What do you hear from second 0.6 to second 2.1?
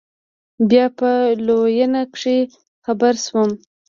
بيا په لوېينه